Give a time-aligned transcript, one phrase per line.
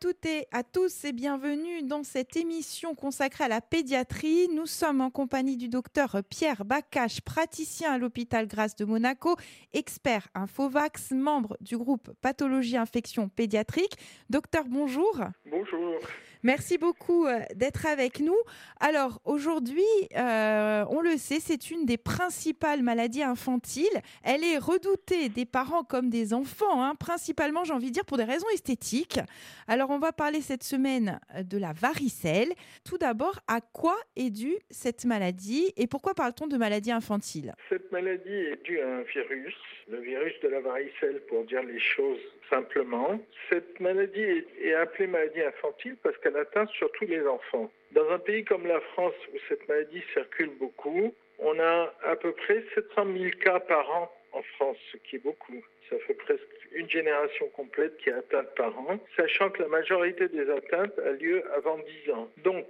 [0.00, 4.48] toutes et à tous et bienvenue dans cette émission consacrée à la pédiatrie.
[4.52, 9.36] Nous sommes en compagnie du docteur Pierre Bacache, praticien à l'hôpital Grasse de Monaco,
[9.72, 13.96] expert Infovax, membre du groupe Pathologie Infection Pédiatrique.
[14.28, 15.18] Docteur, bonjour.
[15.46, 15.98] Bonjour.
[16.46, 18.36] Merci beaucoup euh, d'être avec nous.
[18.78, 19.82] Alors aujourd'hui,
[20.16, 24.00] euh, on le sait, c'est une des principales maladies infantiles.
[24.22, 28.16] Elle est redoutée des parents comme des enfants, hein, principalement, j'ai envie de dire, pour
[28.16, 29.18] des raisons esthétiques.
[29.66, 32.52] Alors on va parler cette semaine euh, de la varicelle.
[32.88, 37.56] Tout d'abord, à quoi est due cette maladie et pourquoi parle-t-on de maladie infantile?
[37.68, 39.56] Cette maladie est due à un virus,
[39.88, 42.20] le virus de la varicelle pour dire les choses
[42.50, 43.18] simplement.
[43.50, 47.70] Cette maladie est appelée maladie infantile parce qu'elle atteint surtout les enfants.
[47.92, 52.32] Dans un pays comme la France où cette maladie circule beaucoup, on a à peu
[52.32, 55.62] près 700 000 cas par an en France, ce qui est beaucoup.
[55.88, 60.28] Ça fait presque une génération complète qui est atteinte par an, sachant que la majorité
[60.28, 62.28] des atteintes a lieu avant 10 ans.
[62.44, 62.66] Donc,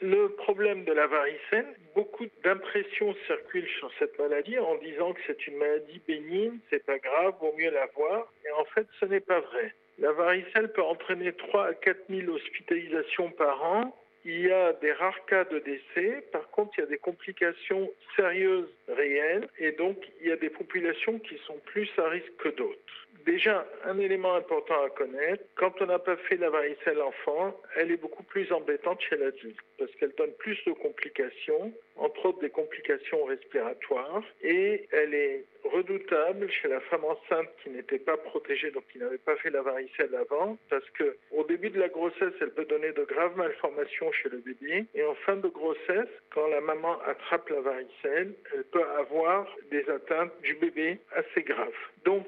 [0.00, 5.46] le problème de la varicelle, beaucoup d'impressions circulent sur cette maladie en disant que c'est
[5.46, 8.30] une maladie bénigne, c'est pas grave, vaut mieux la voir.
[8.44, 9.74] Et en fait, ce n'est pas vrai.
[9.98, 13.96] La varicelle peut entraîner 3 à 4 000 hospitalisations par an.
[14.24, 16.22] Il y a des rares cas de décès.
[16.32, 20.50] Par contre, il y a des complications sérieuses réelles et donc il y a des
[20.50, 23.06] populations qui sont plus à risque que d'autres.
[23.24, 27.90] Déjà, un élément important à connaître, quand on n'a pas fait la varicelle enfant, elle
[27.90, 32.50] est beaucoup plus embêtante chez l'adulte parce qu'elle donne plus de complications, entre autres des
[32.50, 38.84] complications respiratoires, et elle est redoutable chez la femme enceinte qui n'était pas protégée, donc
[38.92, 42.52] qui n'avait pas fait la varicelle avant, parce que au début de la grossesse, elle
[42.52, 46.60] peut donner de graves malformations chez le bébé, et en fin de grossesse, quand la
[46.60, 51.72] maman attrape la varicelle, elle peut avoir des atteintes du bébé assez graves.
[52.04, 52.26] Donc,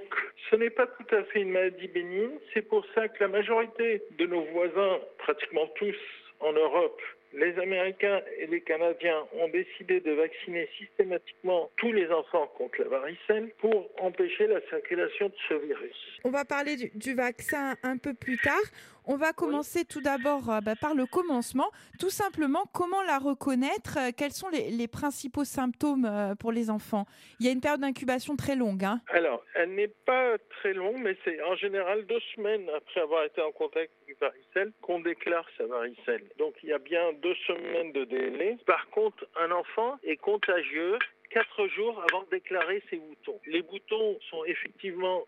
[0.50, 4.02] ce n'est pas tout à fait une maladie bénigne, c'est pour ça que la majorité
[4.18, 5.96] de nos voisins, pratiquement tous
[6.40, 7.00] en Europe,
[7.32, 12.88] les Américains et les Canadiens ont décidé de vacciner systématiquement tous les enfants contre la
[12.88, 16.20] varicelle pour empêcher la circulation de ce virus.
[16.24, 18.54] On va parler du, vaccin un peu plus tard.
[19.10, 21.70] On va commencer tout d'abord euh, bah, par le commencement.
[21.98, 23.96] Tout simplement, comment la reconnaître?
[23.96, 27.06] Euh, Quels sont les, principaux symptômes euh, pour les enfants?
[27.40, 28.84] Il y a une période d'incubation très longue.
[28.84, 33.24] Hein Alors, elle n'est pas très longue, mais c'est en général deux semaines après avoir
[33.24, 36.24] été en contact avec varicelle qu'on déclare sa varicelle.
[36.36, 38.58] Donc, il y a bien deux semaines de délai.
[38.66, 40.98] Par contre, un enfant est contagieux
[41.30, 43.40] quatre jours avant de déclarer ses boutons.
[43.46, 45.24] Les boutons sont effectivement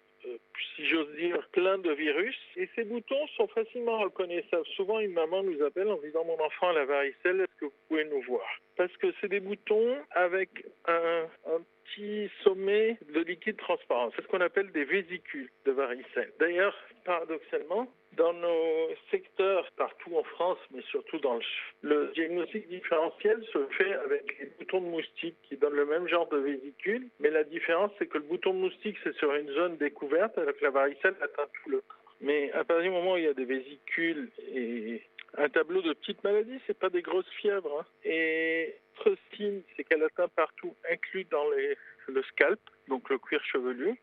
[0.76, 2.36] si j'ose dire, plein de virus.
[2.56, 4.66] Et ces boutons sont facilement reconnaissables.
[4.76, 7.72] Souvent, une maman nous appelle en disant Mon enfant a la varicelle, est-ce que vous
[7.88, 8.47] pouvez nous voir?
[8.76, 10.50] Parce que c'est des boutons avec
[10.86, 14.10] un, un petit sommet de liquide transparent.
[14.16, 16.32] C'est ce qu'on appelle des vésicules de varicelle.
[16.38, 21.43] D'ailleurs, paradoxalement, dans nos secteurs partout en France, mais surtout dans le,
[21.82, 26.28] le diagnostic différentiel se fait avec les boutons de moustique qui donnent le même genre
[26.28, 29.76] de vésicule, mais la différence c'est que le bouton de moustique c'est sur une zone
[29.76, 31.97] découverte alors que la varicelle atteint tout le corps.
[32.21, 35.03] Mais à partir du moment où il y a des vésicules et
[35.38, 37.81] un tableau de petites maladies, c'est pas des grosses fièvres.
[37.81, 37.87] Hein.
[38.04, 43.98] Et autre signe, c'est qu'elle atteint partout, inclus dans le scalp, donc le cuir chevelu.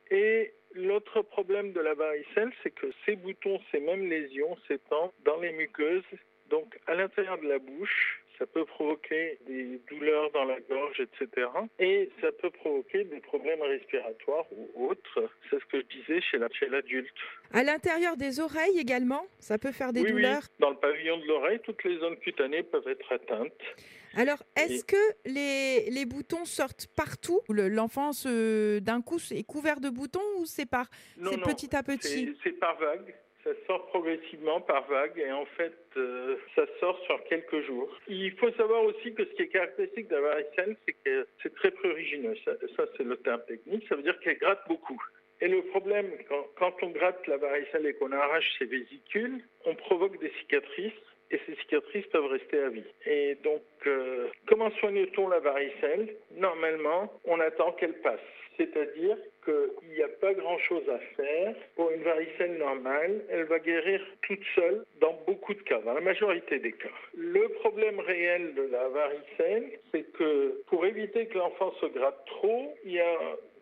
[0.78, 5.52] L'autre problème de la varicelle, c'est que ces boutons, ces mêmes lésions s'étendent dans les
[5.52, 6.04] muqueuses,
[6.52, 8.22] donc à l'intérieur de la bouche.
[8.38, 11.48] Ça peut provoquer des douleurs dans la gorge, etc.
[11.80, 15.28] Et ça peut provoquer des problèmes respiratoires ou autres.
[15.50, 17.16] C'est ce que je disais chez l'adulte.
[17.52, 20.56] à l'intérieur des oreilles également, ça peut faire des douleurs oui.
[20.60, 23.64] Dans le pavillon de l'oreille, toutes les zones cutanées peuvent être atteintes.
[24.18, 28.12] Alors, est-ce que les, les, boutons sortent partout L'enfant,
[28.82, 30.90] d'un coup, est couvert de boutons ou c'est par
[31.46, 33.14] petit à petit C'est par vague.
[33.44, 37.88] Ça sort progressivement par vague et en fait, euh, ça sort sur quelques jours.
[38.10, 41.56] Il faut savoir aussi que ce qui est caractéristique de la varicelle, c'est que c'est
[41.56, 42.36] très prurigineux.
[42.44, 43.86] Ça, ça c'est le terme technique.
[43.88, 45.02] Ça veut dire qu'elle gratte beaucoup.
[45.40, 49.76] Et le problème, quand, quand on gratte la varicelle et qu'on arrache ses vésicules, on
[49.76, 50.92] provoque des cicatrices
[51.32, 52.84] et ces cicatrices peuvent rester à vie.
[53.06, 56.16] Et donc, euh, comment soigne-t-on la varicelle?
[56.36, 58.20] Normalement, on attend qu'elle passe.
[58.58, 61.56] C'est-à-dire qu'il n'y a pas grand-chose à faire.
[61.76, 66.02] Pour une varicelle normale, elle va guérir toute seule dans beaucoup de cas, dans la
[66.02, 66.90] majorité des cas.
[67.16, 72.76] Le problème réel de la varicelle, c'est que pour éviter que l'enfant se gratte trop,
[72.84, 73.18] il y a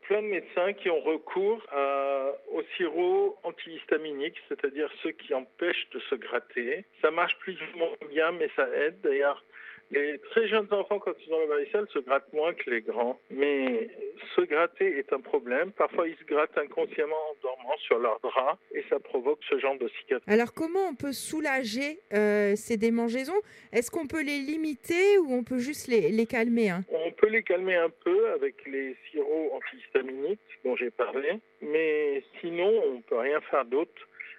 [0.07, 5.99] plein de médecins qui ont recours à, au sirop antihistaminique, c'est-à-dire ceux qui empêchent de
[6.09, 6.85] se gratter.
[7.01, 8.99] Ça marche plus ou moins bien, mais ça aide.
[9.01, 9.43] D'ailleurs,
[9.91, 13.19] Les très jeunes enfants, quand ils ont la varicelle, se grattent moins que les grands.
[13.29, 13.89] Mais
[14.35, 15.71] se gratter est un problème.
[15.71, 19.77] Parfois, ils se grattent inconsciemment en dormant sur leur drap et ça provoque ce genre
[19.77, 20.33] de cicatrices.
[20.33, 23.39] Alors, comment on peut soulager euh, ces démangeaisons?
[23.71, 26.83] Est-ce qu'on peut les limiter ou on peut juste les, les calmer hein?
[26.89, 32.71] On peut les calmer un peu avec les sirops antihistaminiques dont j'ai parlé, mais sinon,
[32.87, 33.91] on ne peut rien faire d'autre.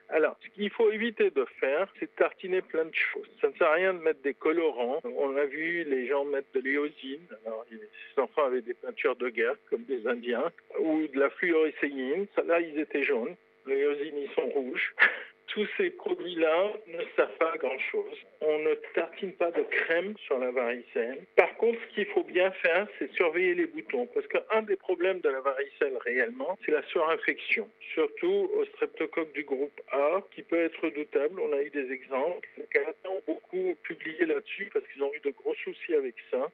[0.08, 3.28] Alors, ce qu'il faut éviter de faire, c'est de tartiner plein de choses.
[3.40, 5.00] Ça ne sert à rien de mettre des colorants.
[5.04, 7.26] On a vu les gens mettre de l'éosine.
[7.44, 12.26] Alors, ces enfants avaient des peintures de guerre, comme des Indiens, ou de la fluorescéine.
[12.46, 13.34] Là, ils étaient jaunes.
[13.66, 14.94] L'éosine, ils sont rouges.
[15.48, 18.16] tous ces produits-là ne servent pas grand-chose.
[18.40, 21.24] On ne tartine pas de crème sur la varicelle.
[21.36, 24.06] Par contre, ce qu'il faut bien faire, c'est surveiller les boutons.
[24.06, 27.68] Parce qu'un des problèmes de la varicelle réellement, c'est la surinfection.
[27.94, 31.40] Surtout au streptocoque du groupe A, qui peut être redoutable.
[31.40, 32.48] On a eu des exemples.
[32.58, 36.50] Les Canadiens ont beaucoup publié là-dessus parce qu'ils ont eu de gros soucis avec ça.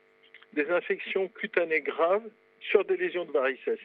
[0.53, 2.29] Des infections cutanées graves
[2.71, 3.79] sur des lésions de varicelle.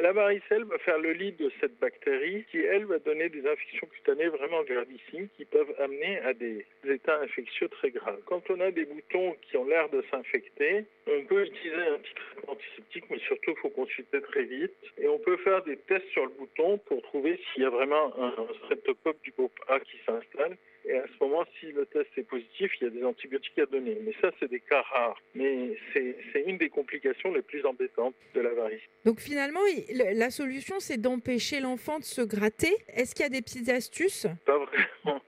[0.00, 3.86] La varicelle va faire le lit de cette bactérie qui, elle, va donner des infections
[3.86, 8.20] cutanées vraiment gravissimes qui peuvent amener à des états infectieux très graves.
[8.26, 12.14] Quand on a des boutons qui ont l'air de s'infecter, on peut utiliser un petit
[12.14, 14.74] traitement antiseptique, mais surtout, il faut consulter très vite.
[14.98, 18.12] Et on peut faire des tests sur le bouton pour trouver s'il y a vraiment
[18.20, 18.34] un
[18.64, 20.56] streptocoque du groupe A qui s'installe
[20.86, 23.66] et à ce moment, si le test est positif, il y a des antibiotiques à
[23.66, 23.96] donner.
[24.02, 25.20] Mais ça, c'est des cas rares.
[25.34, 28.82] Mais c'est une des complications les plus embêtantes de la varice.
[29.04, 29.60] Donc finalement,
[29.90, 32.76] la solution, c'est d'empêcher l'enfant de se gratter.
[32.88, 34.26] Est-ce qu'il y a des petites astuces?
[34.44, 35.20] Pas vraiment.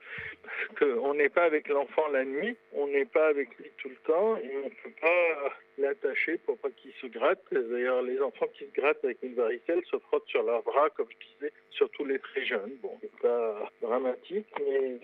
[0.43, 3.97] Parce qu'on n'est pas avec l'enfant la nuit, on n'est pas avec lui tout le
[4.07, 7.43] temps et on ne peut pas l'attacher pour pas qu'il se gratte.
[7.53, 11.07] D'ailleurs, les enfants qui se grattent avec une varicelle se frottent sur leurs bras, comme
[11.11, 12.77] je disais, surtout les très jeunes.
[12.83, 14.99] Bon, c'est pas dramatique, mais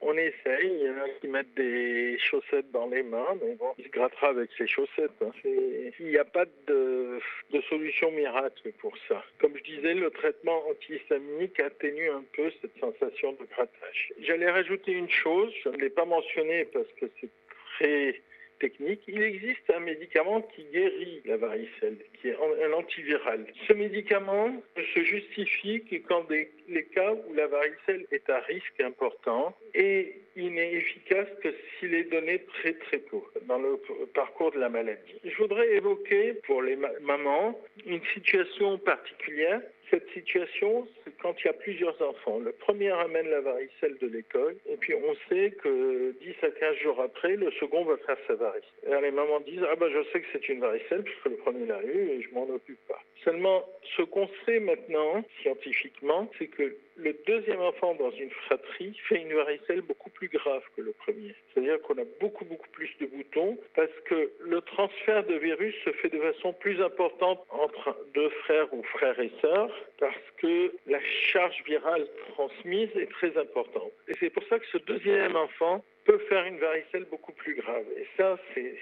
[0.00, 0.72] on essaye.
[0.80, 3.90] Il y en a qui mettent des chaussettes dans les mains, mais bon, il se
[3.90, 5.10] grattera avec ses chaussettes.
[5.22, 5.30] Hein.
[5.44, 7.20] Il n'y a pas de,
[7.68, 9.22] solution miracle pour ça.
[9.38, 14.12] Comme je disais, le traitement antihistaminique atténue un peu cette sensation de grattage.
[14.20, 17.28] J'allais rajouter une chose, je ne l'ai pas mentionné parce que c'est
[17.76, 18.20] très
[18.60, 23.46] technique, il existe un médicament qui guérit la varicelle, qui est un antiviral.
[23.66, 24.62] Ce médicament
[24.94, 30.54] se justifie que quand les cas où la varicelle est à risque important et il
[30.54, 31.48] n'est efficace que
[31.78, 33.80] s'il est donné très très tôt dans le
[34.14, 35.18] parcours de la maladie.
[35.24, 39.60] Je voudrais évoquer pour les mamans une situation particulière
[39.90, 42.38] cette situation, c'est quand il y a plusieurs enfants.
[42.38, 46.76] Le premier amène la varicelle de l'école, et puis on sait que 10 à 15
[46.76, 48.62] jours après, le second va faire sa varicelle.
[48.86, 51.66] Et les mamans disent Ah ben je sais que c'est une varicelle, puisque le premier
[51.66, 53.00] l'a eu, et je m'en occupe pas.
[53.24, 59.22] Seulement, ce qu'on sait maintenant, scientifiquement, c'est que le deuxième enfant dans une fratrie fait
[59.22, 61.34] une varicelle beaucoup plus grave que le premier.
[61.52, 65.90] C'est-à-dire qu'on a beaucoup, beaucoup plus de boutons parce que le transfert de virus se
[65.92, 71.00] fait de façon plus importante entre deux frères ou frères et sœurs parce que la
[71.32, 73.92] charge virale transmise est très importante.
[74.08, 77.84] Et c'est pour ça que ce deuxième enfant peut faire une varicelle beaucoup plus grave.
[77.96, 78.74] Et ça, c'est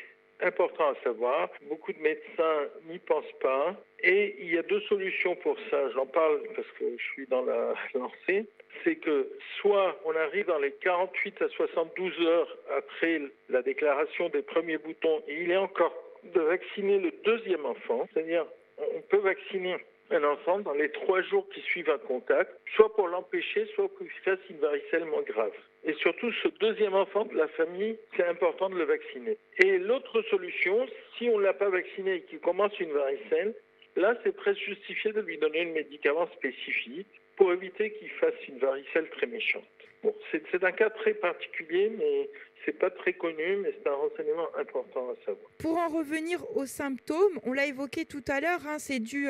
[0.42, 1.50] important à savoir.
[1.68, 3.74] Beaucoup de médecins n'y pensent pas.
[4.02, 5.90] Et il y a deux solutions pour ça.
[5.90, 8.46] J'en parle parce que je suis dans la lancée.
[8.84, 9.28] C'est que
[9.60, 15.22] soit on arrive dans les 48 à 72 heures après la déclaration des premiers boutons
[15.26, 18.46] et il est encore de vacciner le deuxième enfant, c'est-à-dire
[18.78, 19.76] on peut vacciner
[20.10, 23.98] un enfant dans les trois jours qui suivent un contact, soit pour l'empêcher, soit pour
[23.98, 25.52] qu'il fasse une varicelle moins grave.
[25.84, 29.36] Et surtout, ce deuxième enfant de la famille, c'est important de le vacciner.
[29.62, 33.54] Et l'autre solution, si on ne l'a pas vacciné et qu'il commence une varicelle,
[33.96, 37.06] là, c'est presque justifié de lui donner un médicament spécifique
[37.36, 39.64] pour éviter qu'il fasse une varicelle très méchante.
[40.02, 42.28] Bon, c'est un cas très particulier, mais
[42.64, 45.50] c'est pas très connu, mais c'est un renseignement important à savoir.
[45.58, 49.28] Pour en revenir aux symptômes, on l'a évoqué tout à l'heure, hein, c'est dû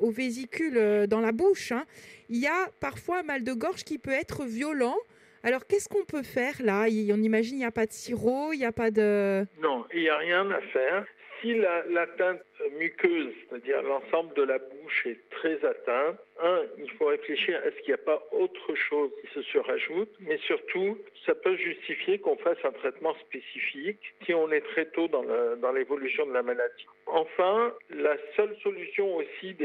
[0.00, 1.72] aux vésicules euh, dans la bouche.
[1.72, 1.84] Hein.
[2.28, 4.96] Il y a parfois un mal de gorge qui peut être violent.
[5.42, 6.86] Alors, qu'est-ce qu'on peut faire là?
[6.86, 9.46] On imagine il n'y a pas de sirop, il n'y a pas de...
[9.60, 11.04] Non, il n'y a rien à faire.
[11.40, 17.60] Si l'atteinte muqueuse, c'est-à-dire l'ensemble de la bouche est très atteinte, un, il faut réfléchir
[17.64, 21.56] à ce qu'il n'y a pas autre chose qui se surajoute, mais surtout, ça peut
[21.56, 26.42] justifier qu'on fasse un traitement spécifique si on est très tôt dans l'évolution de la
[26.42, 26.86] maladie.
[27.06, 29.56] Enfin, la seule solution aussi,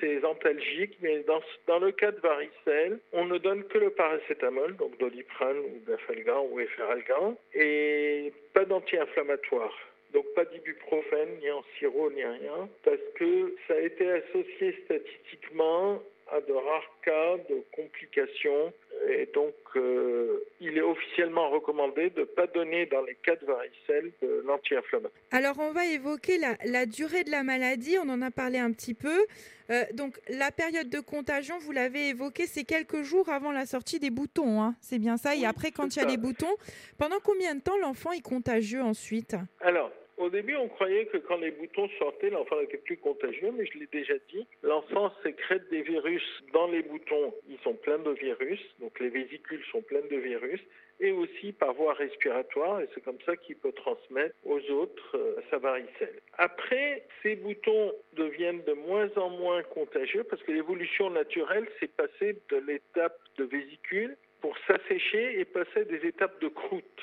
[0.00, 4.76] c'est antalgiques, mais dans, dans, le cas de varicelle, on ne donne que le paracétamol,
[4.76, 9.76] donc doliprane ou dafalgan ou efferalgan, et pas d'anti-inflammatoire.
[10.12, 16.02] Donc pas d'ibuprofène, ni en sirop, ni rien, parce que ça a été associé statistiquement
[16.30, 18.72] à de rares cas de complications
[19.08, 23.44] et donc euh, il est officiellement recommandé de ne pas donner dans les cas de
[23.44, 25.12] varicelle de l'anti-inflammatoire.
[25.30, 28.94] Alors on va évoquer la, durée de la maladie, on en a parlé un petit
[28.94, 29.26] peu.
[29.70, 33.98] Euh, donc la période de contagion, vous l'avez évoqué, c'est quelques jours avant la sortie
[33.98, 34.74] des boutons, hein.
[34.80, 35.34] c'est bien ça.
[35.34, 36.54] et après, quand il y a les boutons,
[36.98, 39.36] pendant combien de temps l'enfant est contagieux ensuite?
[39.60, 39.90] Alors,
[40.22, 43.78] au début, on croyait que quand les boutons sortaient, l'enfant n'était plus contagieux, mais je
[43.78, 47.34] l'ai déjà dit, l'enfant sécrète des virus dans les boutons.
[47.48, 50.60] Ils sont pleins de virus, donc les vésicules sont pleines de virus,
[51.00, 55.40] et aussi par voie respiratoire, et c'est comme ça qu'il peut transmettre aux autres euh,
[55.50, 56.20] sa varicelle.
[56.38, 62.36] Après, ces boutons deviennent de moins en moins contagieux parce que l'évolution naturelle s'est passée
[62.50, 67.02] de l'étape de vésicule pour s'assécher et passer des étapes de croûte.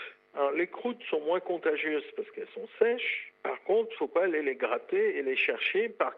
[0.55, 3.33] Les croûtes sont moins contagieuses parce qu'elles sont sèches.
[3.43, 6.13] Par contre, il ne faut pas aller les gratter et les chercher par,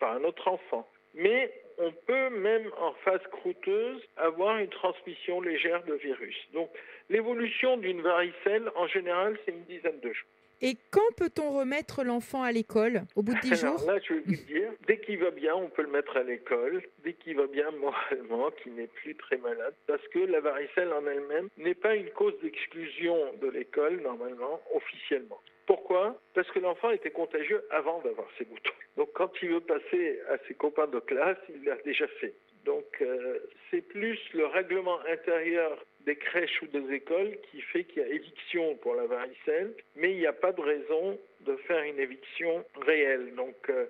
[0.00, 0.88] par un autre enfant.
[1.14, 6.36] Mais on peut même en phase croûteuse avoir une transmission légère de virus.
[6.52, 6.70] Donc
[7.08, 10.28] l'évolution d'une varicelle, en général, c'est une dizaine de jours.
[10.66, 14.44] Et quand peut-on remettre l'enfant à l'école Au bout de 10 jours Là, je vous
[14.46, 16.82] dire, dès qu'il va bien, on peut le mettre à l'école.
[17.04, 19.74] Dès qu'il va bien moralement, qu'il n'est plus très malade.
[19.86, 25.38] Parce que la varicelle en elle-même n'est pas une cause d'exclusion de l'école, normalement, officiellement.
[25.66, 26.18] Pourquoi?
[26.32, 28.72] Parce que l'enfant était contagieux avant d'avoir ses boutons.
[28.96, 32.32] Donc quand il veut passer à ses copains de classe, il l'a déjà fait.
[32.64, 33.38] Donc euh,
[33.70, 38.08] c'est plus le règlement intérieur des crèches ou des écoles qui fait qu'il y a
[38.08, 42.64] éviction pour la varicelle, mais il n'y a pas de raison de faire une éviction
[42.86, 43.34] réelle.
[43.34, 43.86] Donc, euh,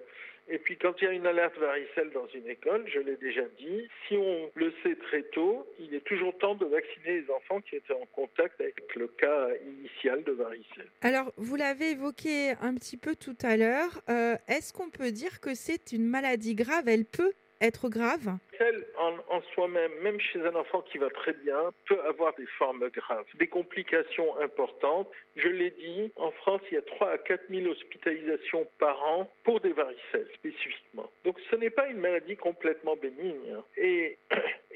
[0.49, 3.45] et puis quand il y a une alerte varicelle dans une école, je l'ai déjà
[3.59, 7.61] dit, si on le sait très tôt, il est toujours temps de vacciner les enfants
[7.63, 10.89] qui étaient en contact avec le cas initial de varicelle.
[11.01, 15.41] Alors, vous l'avez évoqué un petit peu tout à l'heure, euh, est-ce qu'on peut dire
[15.41, 16.89] que c'est une maladie grave?
[16.89, 17.33] Elle peut
[17.65, 22.35] être grave Celle en, soi-même, même chez un enfant qui va très bien, peut avoir
[22.35, 25.11] des formes graves, des complications importantes.
[25.37, 29.31] Je l'ai dit, en France, il y a 3 à 4 000 hospitalisations par an
[29.43, 31.11] pour des varicelles spécifiquement.
[31.25, 33.57] Donc ce n'est pas une maladie complètement bénigne.
[33.77, 34.19] Et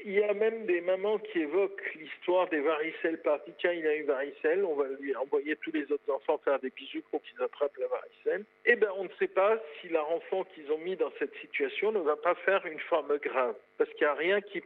[0.05, 3.95] il y a même des mamans qui évoquent l'histoire des varicelles par tiens, il a
[3.95, 7.41] eu varicelle, on va lui envoyer tous les autres enfants faire des bisous pour qu'ils
[7.41, 8.45] attrapent la varicelle.
[8.65, 11.99] Eh bien, on ne sait pas si l'enfant qu'ils ont mis dans cette situation ne
[11.99, 14.61] va pas faire une forme grave, parce qu'il n'y a rien qui,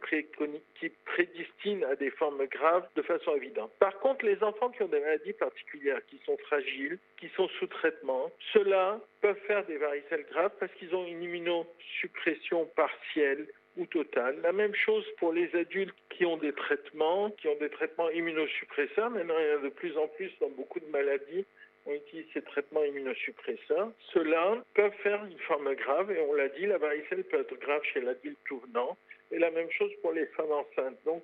[0.80, 3.72] qui prédestine à des formes graves de façon évidente.
[3.80, 7.68] Par contre, les enfants qui ont des maladies particulières, qui sont fragiles, qui sont sous
[7.68, 14.40] traitement, ceux-là peuvent faire des varicelles graves parce qu'ils ont une immunosuppression partielle ou totale.
[14.44, 19.10] La même chose pour les adultes qui ont des traitements, qui ont des traitements immunosuppresseurs.
[19.10, 21.46] Maintenant, il y a de plus en plus dans beaucoup de maladies
[21.86, 23.92] on utilise ces traitements immunosuppresseurs.
[24.14, 27.82] Ceux-là peuvent faire une forme grave, et on l'a dit, la varicelle peut être grave
[27.94, 28.98] chez l'adulte tout venant,
[29.32, 30.98] et la même chose pour les femmes enceintes.
[31.06, 31.24] Donc,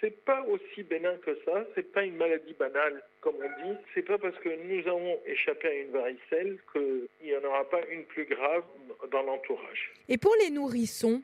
[0.00, 3.76] c'est pas aussi bénin que ça, c'est pas une maladie banale, comme on dit.
[3.94, 7.80] C'est pas parce que nous avons échappé à une varicelle qu'il n'y en aura pas
[7.88, 8.64] une plus grave
[9.12, 9.92] dans l'entourage.
[10.08, 11.22] Et pour les nourrissons,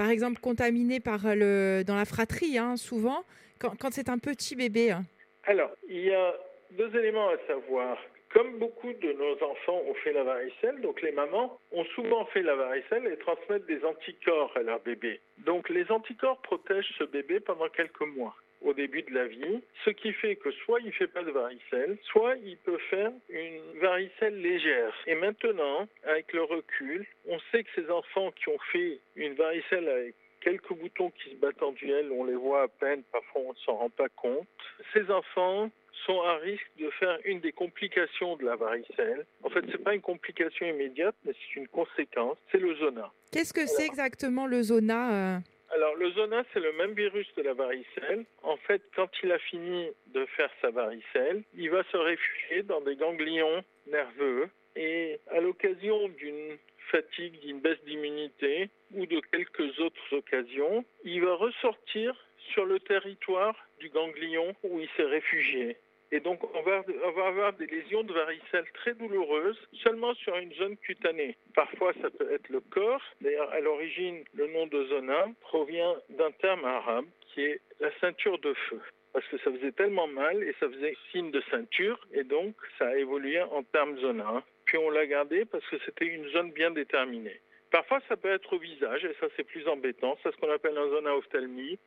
[0.00, 3.22] par exemple contaminés par le, dans la fratrie, hein, souvent,
[3.58, 5.02] quand, c'est un petit bébé hein.
[5.44, 6.34] Alors, il y a
[6.70, 7.98] deux éléments à savoir.
[8.32, 12.40] Comme beaucoup de nos enfants ont fait la varicelle, donc les mamans ont souvent fait
[12.40, 15.20] la varicelle et transmettent des anticorps à leur bébé.
[15.44, 19.90] Donc les anticorps protègent ce bébé pendant quelques mois au début de la vie, ce
[19.90, 23.78] qui fait que soit il ne fait pas de varicelle, soit il peut faire une
[23.80, 24.94] varicelle légère.
[25.06, 29.88] Et maintenant, avec le recul, on sait que ces enfants qui ont fait une varicelle
[29.88, 33.52] avec quelques boutons qui se battent en duel, on les voit à peine, parfois on
[33.52, 34.46] ne s'en rend pas compte.
[34.92, 35.70] Ces enfants
[36.06, 39.26] sont à risque de faire une des complications de la varicelle.
[39.42, 43.12] En fait, ce n'est pas une complication immédiate, mais c'est une conséquence, c'est le zona.
[43.32, 45.38] Qu'est-ce que c'est exactement le zona euh?
[45.72, 48.24] Alors, le zona, c'est le même virus de la varicelle.
[48.42, 52.80] En fait, quand il a fini de faire sa varicelle, il va se réfugier dans
[52.80, 56.56] des ganglions nerveux et à l'occasion d'une
[56.90, 62.14] fatigue, d'une baisse d'immunité ou de quelques autres occasions, il va ressortir
[62.52, 65.76] sur le territoire du ganglion où il s'est réfugié.
[66.12, 66.82] Et donc, on va,
[67.26, 71.36] avoir des lésions de varicelle très douloureuses seulement sur une zone cutanée.
[71.54, 73.02] Parfois, ça peut être le corps.
[73.20, 78.38] D'ailleurs, à l'origine, le nom de zona provient d'un terme arabe qui est la ceinture
[78.40, 78.80] de feu.
[79.12, 82.88] Parce que ça faisait tellement mal et ça faisait signe de ceinture, et donc ça
[82.88, 84.42] a évolué en terme zona.
[84.64, 87.40] Puis on l'a gardé parce que c'était une zone bien déterminée.
[87.70, 90.16] Parfois, ça peut être au visage, et ça c'est plus embêtant.
[90.22, 91.78] C'est ce qu'on appelle un zona ophtalmie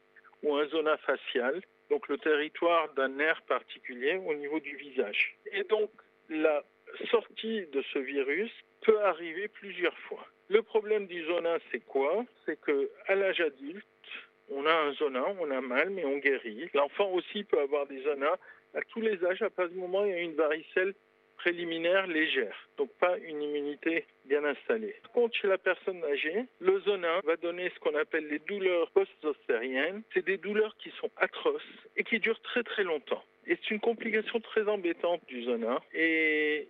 [0.44, 1.62] ou un zona facial
[1.94, 5.38] donc le territoire d'un nerf particulier au niveau du visage.
[5.52, 5.92] Et donc
[6.28, 6.64] la
[7.12, 10.26] sortie de ce virus peut arriver plusieurs fois.
[10.50, 12.26] Le problème du zona, c'est quoi?
[12.46, 13.86] C'est que à l'âge adulte,
[14.50, 16.68] on a un zona, on a mal, mais on guérit.
[16.74, 18.38] L'enfant aussi peut avoir des zonas
[18.74, 20.96] à tous les âges, à partir du moment où il y a une varicelle
[21.44, 24.96] préliminaire légère, donc pas une immunité bien installée.
[25.04, 28.90] Par contre, chez la personne âgée, le zona va donner ce qu'on appelle les douleurs
[28.92, 30.04] post-zostériennes.
[30.14, 31.62] C'est des douleurs qui sont atroces
[31.98, 33.22] et qui durent très très longtemps.
[33.46, 35.82] Et c'est une complication très embêtante du zona.
[35.94, 36.70] Et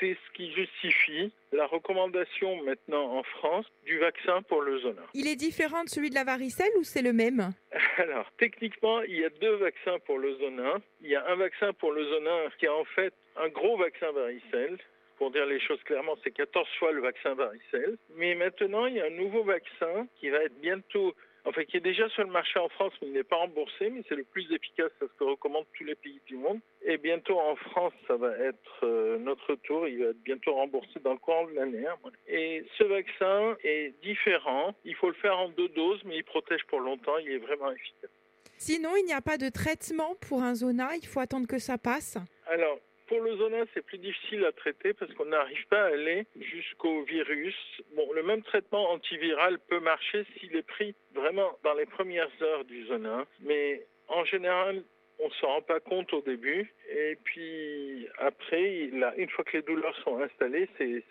[0.00, 5.02] c'est ce qui justifie la recommandation maintenant en France du vaccin pour le zona.
[5.14, 7.52] Il est différent de celui de la varicelle ou c'est le même?
[7.98, 10.78] Alors, techniquement, il y a deux vaccins pour le zona.
[11.00, 14.10] Il y a un vaccin pour le zona qui est en fait un gros vaccin
[14.12, 14.78] varicelle.
[15.16, 17.96] Pour dire les choses clairement, c'est 14 fois le vaccin varicelle.
[18.14, 21.12] Mais maintenant, il y a un nouveau vaccin qui va être bientôt
[21.48, 24.02] enfin qui est déjà sur le marché en France, mais il n'est pas remboursé, mais
[24.08, 26.60] c'est le plus efficace, c'est ce que recommandent tous les pays du monde.
[26.82, 31.00] Et bientôt en France, ça va être euh, notre tour, il va être bientôt remboursé
[31.02, 31.86] dans le courant de l'année.
[31.86, 36.24] Hein, Et ce vaccin est différent, il faut le faire en deux doses, mais il
[36.24, 38.10] protège pour longtemps, il est vraiment efficace.
[38.58, 41.78] Sinon, il n'y a pas de traitement pour un zona, il faut attendre que ça
[41.78, 42.78] passe Alors,
[43.08, 47.02] pour le zona, c'est plus difficile à traiter parce qu'on n'arrive pas à aller jusqu'au
[47.02, 47.56] virus.
[47.96, 52.64] Bon, le même traitement antiviral peut marcher s'il est pris vraiment dans les premières heures
[52.64, 54.84] du zona, mais en général,
[55.18, 56.72] on ne s'en rend pas compte au début.
[56.90, 61.02] Et puis après, une fois que les douleurs sont installées, c'est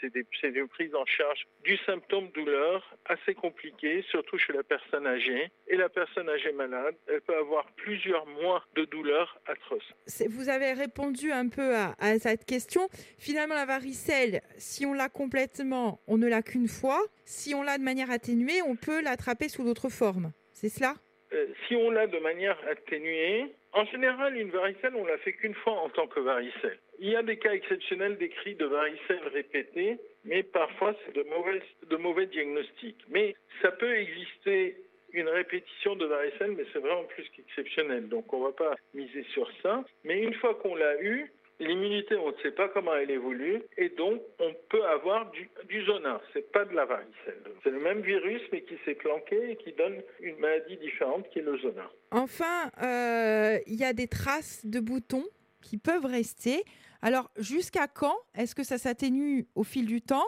[0.44, 5.52] une prise en charge du symptôme douleur assez compliqué, surtout chez la personne âgée.
[5.68, 9.94] Et la personne âgée malade, elle peut avoir plusieurs mois de douleur atroces.
[10.30, 12.88] Vous avez répondu un peu à, à cette question.
[13.20, 17.02] Finalement, la varicelle, si on l'a complètement, on ne l'a qu'une fois.
[17.26, 20.32] Si on l'a de manière atténuée, on peut l'attraper sous d'autres formes.
[20.54, 20.96] C'est cela?
[21.34, 25.54] Euh, si on l'a de manière atténuée, en général, une varicelle, on l'a fait qu'une
[25.54, 26.80] fois en tant que varicelle.
[27.00, 31.62] Il y a des cas exceptionnels décrits de varicelle répétée, mais parfois c'est de mauvais,
[31.88, 33.04] de mauvais diagnostics.
[33.10, 34.78] Mais ça peut exister
[35.14, 38.08] une répétition de varicelle, mais c'est vraiment plus qu'exceptionnel.
[38.08, 39.84] Donc on ne va pas miser sur ça.
[40.04, 43.90] Mais une fois qu'on l'a eu, L'immunité, on ne sait pas comment elle évolue et
[43.90, 46.22] donc on peut avoir du, du zona.
[46.34, 47.42] C'est pas de la varicelle.
[47.64, 51.40] C'est le même virus mais qui s'est planqué et qui donne une maladie différente qui
[51.40, 51.90] est le zona.
[52.12, 55.26] Enfin, euh, il y a des traces de boutons
[55.62, 56.64] qui peuvent rester.
[57.02, 60.28] Alors jusqu'à quand est-ce que ça s'atténue au fil du temps?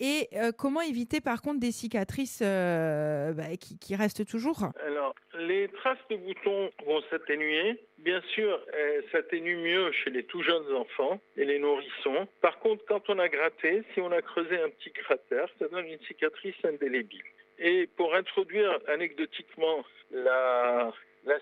[0.00, 4.70] Et euh, comment éviter par contre des cicatrices euh, bah, qui, restent toujours?
[4.86, 7.80] Alors, les traces de boutons vont s'atténuer.
[7.98, 12.28] Bien sûr, elles s'atténuent mieux chez les tout jeunes enfants et les nourrissons.
[12.40, 15.86] Par contre, quand on a gratté, si on a creusé un petit cratère, ça donne
[15.86, 17.22] une cicatrice indélébile.
[17.58, 20.92] Et pour introduire anecdotiquement la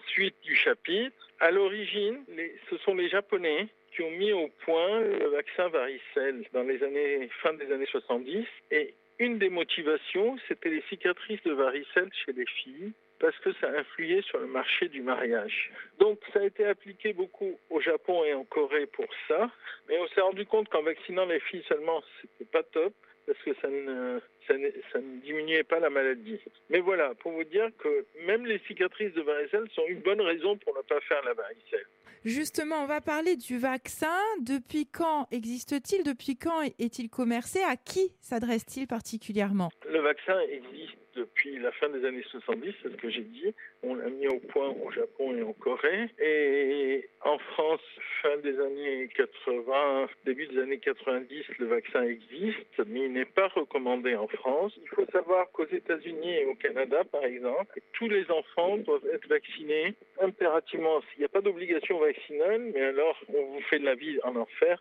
[0.07, 2.25] suite du chapitre, à l'origine,
[2.71, 7.29] ce sont les Japonais qui ont mis au point le vaccin varicelle dans les années
[7.43, 12.47] fin des années 70 et une des motivations, c'était les cicatrices de varicelle chez les
[12.47, 15.71] filles parce que ça influait sur le marché du mariage.
[15.99, 19.51] Donc ça a été appliqué beaucoup au Japon et en Corée pour ça,
[19.89, 22.93] mais on s'est rendu compte qu'en vaccinant les filles seulement, c'était pas top
[23.27, 26.39] parce que ça ne, ça, ne, ça ne, diminuait pas la maladie.
[26.71, 30.57] Mais voilà, pour vous dire que même les cicatrices de varicelle sont une bonne raison
[30.59, 31.87] pour ne pas faire la varicelle.
[32.25, 34.17] Justement, on va parler du vaccin.
[34.41, 36.05] Depuis quand existe-t-il?
[36.05, 37.61] Depuis quand est-il commercé?
[37.63, 39.71] À qui s'adresse-t-il particulièrement?
[39.87, 43.55] Le vaccin existe depuis la fin des années 70, c'est ce que j'ai dit.
[43.83, 46.09] On l'a mis au point au Japon et en Corée.
[46.19, 47.81] Et en France,
[48.23, 53.49] fin des années 80, début des années 90, le vaccin existe, mais il n'est pas
[53.49, 54.73] recommandé en France.
[54.83, 59.29] Il faut savoir qu'aux États-Unis et au Canada, par exemple, tous les enfants doivent être
[59.29, 61.01] vaccinés impérativement.
[61.17, 64.37] Il n'y a pas d'obligation vaccinale, mais alors on vous fait de la vie en
[64.37, 64.81] enfer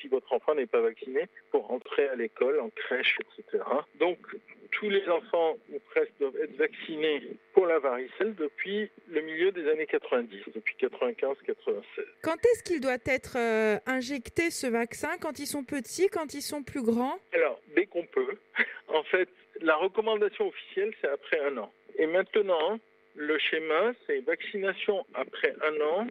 [0.00, 3.62] si votre enfant n'est pas vacciné pour rentrer à l'école, en crèche, etc.
[3.98, 4.18] Donc,
[4.72, 9.68] tous les enfants ou presque doivent être vaccinés pour la varicelle depuis le milieu des
[9.68, 11.82] années 90, depuis 95-96.
[12.22, 15.16] Quand est-ce qu'il doit être euh, injecté ce vaccin?
[15.20, 17.18] Quand ils sont petits, quand ils sont plus grands?
[17.32, 18.36] Alors, dès qu'on peut.
[18.92, 19.28] En fait,
[19.60, 21.72] la recommandation officielle, c'est après un an.
[21.96, 22.80] Et maintenant,
[23.14, 26.06] le schéma, c'est vaccination après un an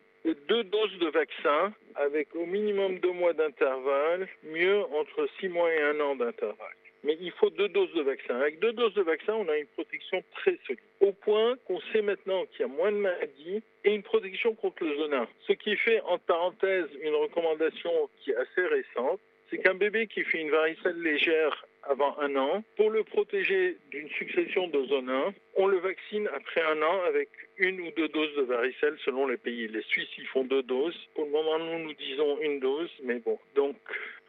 [0.47, 5.81] deux doses de vaccin avec au minimum deux mois d'intervalle, mieux entre six mois et
[5.81, 6.75] un an d'intervalle.
[7.03, 8.35] Mais il faut deux doses de vaccin.
[8.35, 10.81] Avec deux doses de vaccin, on a une protection très solide.
[10.99, 14.83] Au point qu'on sait maintenant qu'il y a moins de maladies et une protection contre
[14.83, 15.27] le zona.
[15.47, 20.23] Ce qui fait, entre parenthèses, une recommandation qui est assez récente, c'est qu'un bébé qui
[20.23, 22.63] fait une varicelle légère avant un an.
[22.77, 27.29] Pour le protéger d'une succession de zone 1, on le vaccine après un an avec
[27.57, 29.67] une ou deux doses de varicelle selon les pays.
[29.67, 30.95] Les Suisses, ils font deux doses.
[31.15, 33.37] Pour le moment, nous, nous disons une dose, mais bon.
[33.55, 33.75] Donc,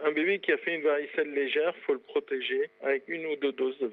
[0.05, 3.53] un bébé qui a fait une varicelle légère, faut le protéger avec une ou deux
[3.53, 3.91] doses de,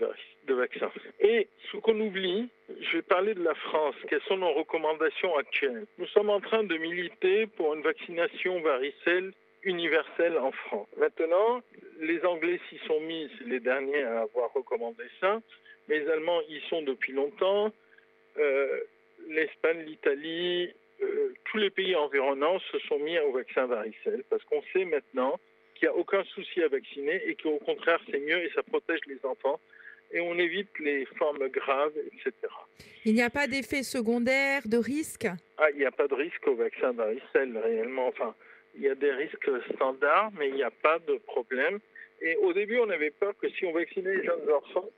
[0.48, 0.90] de vaccin.
[1.20, 2.50] Et ce qu'on oublie,
[2.80, 3.96] je vais parler de la France.
[4.10, 5.86] Quelles sont nos recommandations actuelles?
[5.98, 10.88] Nous sommes en train de militer pour une vaccination varicelle universelle en France.
[10.98, 11.62] Maintenant,
[12.00, 15.42] les Anglais s'y sont mis, les derniers à avoir recommandé ça,
[15.88, 17.72] mais les Allemands y sont depuis longtemps.
[18.38, 18.80] Euh,
[19.30, 24.62] L'Espagne, l'Italie, euh, tous les pays environnants se sont mis au vaccin varicelle parce qu'on
[24.74, 25.40] sait maintenant
[25.76, 29.00] qu'il n'y a aucun souci à vacciner et qu'au contraire c'est mieux et ça protège
[29.08, 29.60] les enfants
[30.12, 32.32] et on évite les formes graves, etc.
[33.06, 36.48] Il n'y a pas d'effet secondaire, de risque Ah, il n'y a pas de risque
[36.48, 38.08] au vaccin varicelle réellement.
[38.08, 38.34] Enfin,
[38.78, 41.80] il y a des risques standards, mais il n'y a pas de problème.
[42.22, 44.90] Et au début, on avait peur que si on vaccinait les jeunes enfants,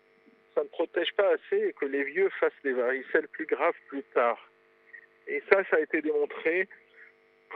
[0.53, 4.03] ça ne protège pas assez et que les vieux fassent des varicelles plus graves plus
[4.13, 4.49] tard.
[5.27, 6.67] Et ça, ça a été démontré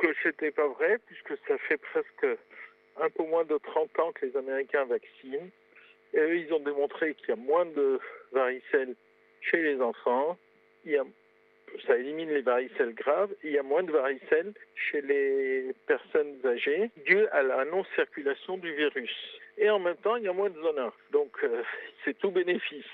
[0.02, 2.28] que c'était pas vrai, puisque ça fait presque
[2.98, 5.50] un peu moins de 30 ans que les Américains vaccinent.
[6.14, 8.00] Et eux, ils ont démontré qu'il y a moins de
[8.32, 8.96] varicelles
[9.42, 10.38] chez les enfants,
[10.86, 11.04] il y a
[11.86, 13.34] ça élimine les varicelles graves.
[13.44, 18.74] Il y a moins de varicelles chez les personnes âgées dû à la non-circulation du
[18.74, 19.40] virus.
[19.58, 20.94] Et en même temps, il y a moins de zone 1.
[21.12, 21.64] Donc, euh,
[22.06, 22.86] c'est tout bénéfice.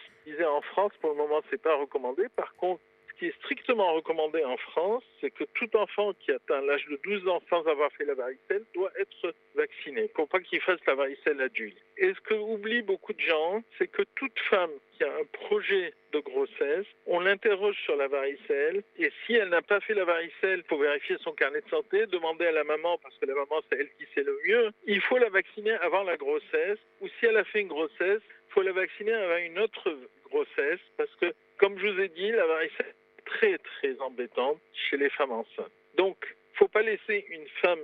[0.46, 2.28] En France, pour le moment, c'est pas recommandé.
[2.36, 2.82] Par contre,
[3.20, 7.28] qui est strictement recommandé en France, c'est que tout enfant qui atteint l'âge de 12
[7.28, 11.42] ans sans avoir fait la varicelle doit être vacciné pour pas qu'il fasse la varicelle
[11.42, 11.78] adulte.
[11.98, 15.94] Et ce que oublient beaucoup de gens, c'est que toute femme qui a un projet
[16.14, 20.64] de grossesse, on l'interroge sur la varicelle et si elle n'a pas fait la varicelle
[20.64, 23.80] pour vérifier son carnet de santé, demander à la maman parce que la maman c'est
[23.80, 27.38] elle qui sait le mieux, il faut la vacciner avant la grossesse ou si elle
[27.38, 29.94] a fait une grossesse, il faut la vacciner avant une autre
[30.30, 32.96] grossesse parce que comme je vous ai dit, la varicelle
[33.30, 35.72] très très embêtante chez les femmes enceintes.
[35.96, 37.80] Donc, il ne faut pas laisser une femme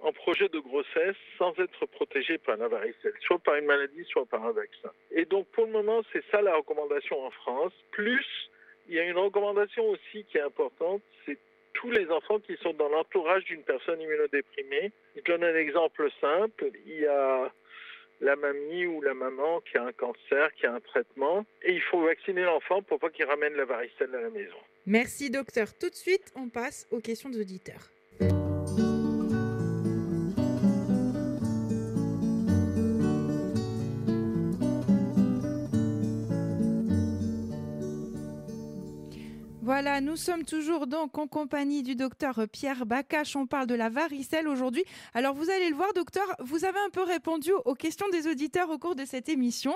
[0.00, 4.26] en projet de grossesse sans être protégée par la varicelle, soit par une maladie, soit
[4.26, 4.90] par un vaccin.
[5.10, 7.72] Et donc pour le moment, c'est ça la recommandation en France.
[7.90, 8.26] Plus,
[8.88, 11.38] il y a une recommandation aussi qui est importante, c'est
[11.72, 14.92] tous les enfants qui sont dans l'entourage d'une personne immunodéprimée.
[15.16, 16.70] Je donne un exemple simple.
[16.86, 17.50] Il y a
[18.20, 21.82] la mamie ou la maman qui a un cancer, qui a un traitement, et il
[21.82, 24.56] faut vacciner l'enfant pour pas qu'il ramène la varicelle à la maison.
[24.86, 25.72] Merci docteur.
[25.72, 27.88] Tout de suite, on passe aux questions des auditeurs.
[39.64, 43.34] Voilà, nous sommes toujours donc en compagnie du docteur Pierre Bacache.
[43.34, 44.84] On parle de la varicelle aujourd'hui.
[45.14, 48.68] Alors, vous allez le voir, docteur, vous avez un peu répondu aux questions des auditeurs
[48.68, 49.72] au cours de cette émission.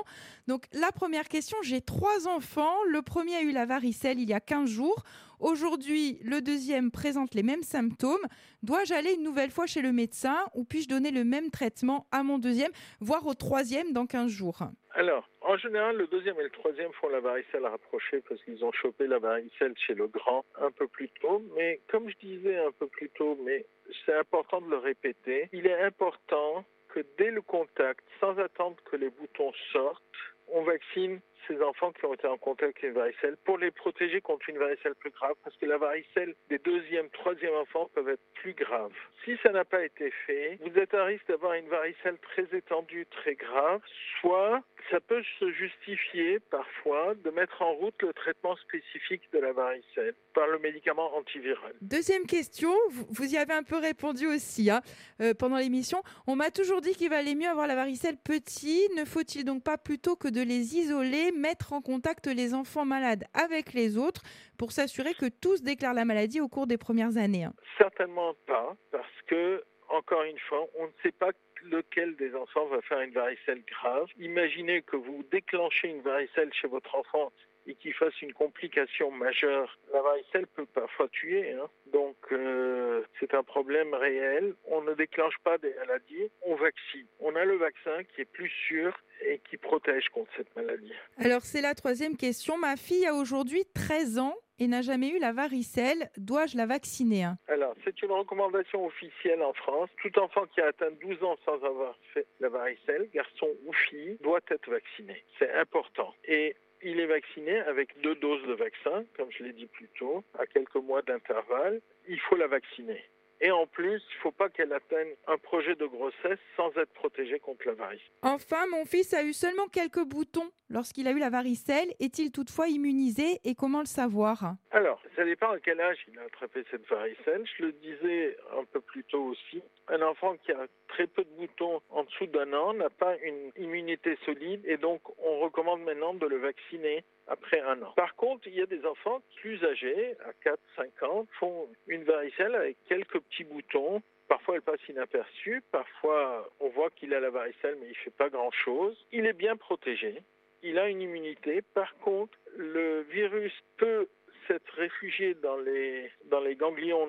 [0.46, 2.74] Donc, la première question, j'ai trois enfants.
[2.90, 5.04] Le premier a eu la varicelle il y a 15 jours.
[5.40, 8.20] Aujourd'hui, le deuxième présente les mêmes symptômes.
[8.62, 12.22] Dois-je aller une nouvelle fois chez le médecin ou puis-je donner le même traitement à
[12.22, 14.68] mon deuxième, voire au troisième dans 15 jours?
[14.98, 18.72] Alors, en général, le deuxième et le troisième font la varicelle rapprochée parce qu'ils ont
[18.72, 21.40] chopé la varicelle chez le grand un peu plus tôt.
[21.56, 23.64] Mais comme je disais un peu plus tôt, mais
[24.04, 28.96] c'est important de le répéter, il est important que dès le contact, sans attendre que
[28.96, 30.02] les boutons sortent,
[30.48, 34.20] on vaccine ces enfants qui ont été en contact avec une varicelle pour les protéger
[34.20, 38.22] contre une varicelle plus grave, parce que la varicelle des deuxième, troisième enfants peuvent être
[38.34, 38.92] plus graves.
[39.24, 43.06] Si ça n'a pas été fait, vous êtes à risque d'avoir une varicelle très étendue,
[43.10, 43.80] très grave,
[44.20, 49.52] soit ça peut se justifier parfois de mettre en route le traitement spécifique de la
[49.52, 51.74] varicelle par le médicament antiviral.
[51.82, 54.80] Deuxième question, vous y avez un peu répondu aussi hein,
[55.20, 56.02] euh, pendant l'émission.
[56.26, 58.88] On m'a toujours dit qu'il valait mieux avoir la varicelle petit.
[58.96, 63.24] Ne faut-il donc pas plutôt que de les isoler, mettre en contact les enfants malades
[63.34, 64.22] avec les autres
[64.58, 68.76] pour s'assurer que tous déclarent la maladie au cours des premières années hein Certainement pas,
[68.90, 71.30] parce que, encore une fois, on ne sait pas
[71.64, 74.06] lequel des enfants va faire une varicelle grave.
[74.18, 77.32] Imaginez que vous déclenchez une varicelle chez votre enfant
[77.68, 79.78] et qu'il fasse une complication majeure.
[79.92, 81.52] La varicelle peut parfois tuer.
[81.52, 81.68] Hein.
[81.92, 84.54] Donc, euh, c'est un problème réel.
[84.66, 87.06] On ne déclenche pas des maladies, on vaccine.
[87.20, 90.92] On a le vaccin qui est plus sûr et qui protège contre cette maladie.
[91.18, 92.56] Alors, c'est la troisième question.
[92.56, 97.26] Ma fille a aujourd'hui 13 ans et n'a jamais eu la varicelle, dois-je la vacciner
[97.46, 99.88] Alors, c'est une recommandation officielle en France.
[100.02, 104.18] Tout enfant qui a atteint 12 ans sans avoir fait la varicelle, garçon ou fille,
[104.20, 105.22] doit être vacciné.
[105.38, 106.12] C'est important.
[106.24, 110.24] Et il est vacciné avec deux doses de vaccin, comme je l'ai dit plus tôt,
[110.38, 111.80] à quelques mois d'intervalle.
[112.08, 113.02] Il faut la vacciner.
[113.40, 116.92] Et en plus, il ne faut pas qu'elle atteigne un projet de grossesse sans être
[116.92, 118.10] protégée contre la varicelle.
[118.22, 121.94] Enfin, mon fils a eu seulement quelques boutons lorsqu'il a eu la varicelle.
[122.00, 124.54] Est-il toutefois immunisé et comment le savoir?
[124.72, 127.44] Alors, ça dépend à quel âge il a attrapé cette varicelle.
[127.58, 129.62] Je le disais un peu plus tôt aussi.
[129.88, 133.52] Un enfant qui a très peu de boutons en dessous d'un an n'a pas une
[133.56, 137.92] immunité solide et donc on recommande maintenant de le vacciner après un an.
[137.94, 140.32] Par contre, il y a des enfants plus âgés, à
[140.80, 144.02] 4-5 ans, font une varicelle avec quelques petits boutons.
[144.28, 145.62] Parfois, elle passe inaperçue.
[145.72, 148.96] Parfois, on voit qu'il a la varicelle, mais il ne fait pas grand-chose.
[149.12, 150.22] Il est bien protégé.
[150.62, 151.62] Il a une immunité.
[151.74, 154.08] Par contre, le virus peut
[154.46, 157.08] s'être réfugié dans les, dans les ganglions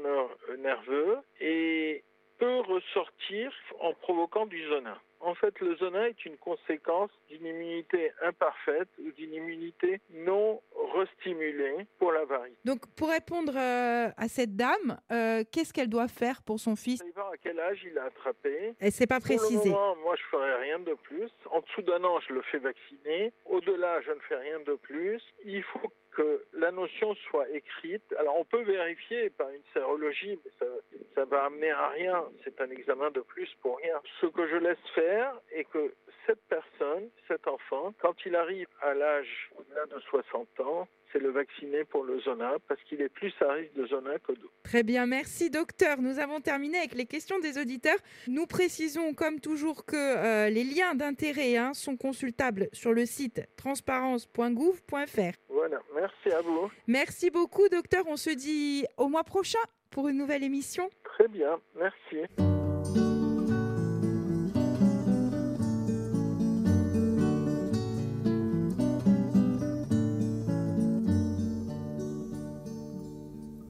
[0.59, 2.03] nerveux et
[2.37, 5.01] peut ressortir en provoquant du zona.
[5.19, 10.61] En fait, le zona est une conséquence d'une immunité imparfaite ou d'une immunité non
[10.95, 12.55] restimulée pour la varicelle.
[12.63, 17.03] Donc, pour répondre euh, à cette dame, euh, qu'est-ce qu'elle doit faire pour son fils?
[17.03, 18.73] Dépend à quel âge il a attrapé.
[18.79, 19.69] Elle s'est pas précisé.
[19.69, 21.29] moi, je ferai rien de plus.
[21.51, 23.33] En dessous d'un an, je le fais vacciner.
[23.45, 25.21] Au-delà, je ne fais rien de plus.
[25.45, 28.03] Il faut que la notion soit écrite.
[28.17, 30.65] Alors on peut vérifier par une sérologie, mais ça,
[31.15, 32.23] ça va amener à rien.
[32.43, 33.99] C'est un examen de plus pour rien.
[34.21, 35.93] Ce que je laisse faire est que
[36.25, 41.31] cette personne, cet enfant, quand il arrive à l'âge au-delà de 60 ans, c'est le
[41.31, 44.53] vacciner pour le zona parce qu'il est plus à risque de zona que d'autres.
[44.63, 45.99] Très bien, merci docteur.
[46.01, 47.97] Nous avons terminé avec les questions des auditeurs.
[48.27, 53.41] Nous précisons comme toujours que euh, les liens d'intérêt hein, sont consultables sur le site
[53.57, 55.33] transparence.gouv.fr.
[55.49, 56.69] Voilà, merci à vous.
[56.87, 58.05] Merci beaucoup docteur.
[58.07, 60.89] On se dit au mois prochain pour une nouvelle émission.
[61.03, 63.18] Très bien, merci.